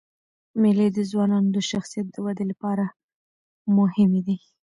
[0.61, 2.87] مېلې د ځوانانو د شخصیت د ودي له پاره
[3.77, 4.37] مهمي دي.